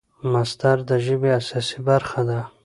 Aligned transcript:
مصدر 0.33 0.77
د 0.89 0.91
ژبي 1.05 1.29
اساسي 1.39 1.77
برخه 1.89 2.21
ده. 2.29 2.39